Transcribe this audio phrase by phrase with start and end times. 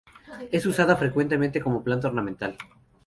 [0.51, 2.57] Es usada frecuentemente como planta ornamental.